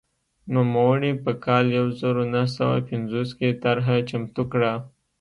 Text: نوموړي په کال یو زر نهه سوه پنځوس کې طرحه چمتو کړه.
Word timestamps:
نوموړي 0.53 1.11
په 1.23 1.31
کال 1.45 1.65
یو 1.77 1.87
زر 1.99 2.15
نهه 2.33 2.47
سوه 2.57 2.77
پنځوس 2.89 3.29
کې 3.39 3.59
طرحه 3.63 3.95
چمتو 4.09 4.43
کړه. 4.51 4.73